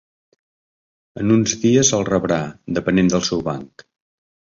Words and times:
En 1.23 1.33
uns 1.35 1.53
dies 1.65 1.91
el 1.97 2.05
rebrà, 2.09 2.39
depenent 2.79 3.13
del 3.15 3.23
seu 3.29 3.45
banc. 3.49 3.85